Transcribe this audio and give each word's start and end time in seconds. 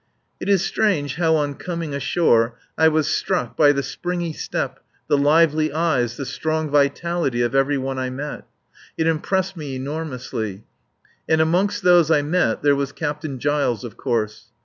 It 0.39 0.49
is 0.49 0.65
strange 0.65 1.17
how 1.17 1.35
on 1.35 1.53
coming 1.53 1.93
ashore 1.93 2.55
I 2.75 2.87
was 2.87 3.05
struck 3.05 3.55
by 3.55 3.71
the 3.71 3.83
springy 3.83 4.33
step, 4.33 4.79
the 5.07 5.15
lively 5.15 5.71
eyes, 5.71 6.17
the 6.17 6.25
strong 6.25 6.71
vitality 6.71 7.43
of 7.43 7.53
every 7.53 7.77
one 7.77 7.99
I 7.99 8.09
met. 8.09 8.47
It 8.97 9.05
impressed 9.05 9.55
me 9.55 9.75
enormously. 9.75 10.63
And 11.29 11.39
amongst 11.39 11.83
those 11.83 12.09
I 12.09 12.23
met 12.23 12.63
there 12.63 12.75
was 12.75 12.91
Captain 12.91 13.37
Giles, 13.37 13.83
of 13.83 13.95
course. 13.95 14.47